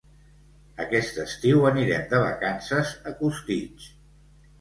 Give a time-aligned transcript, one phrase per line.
[0.85, 3.87] Aquest estiu anirem de vacances a Costitx.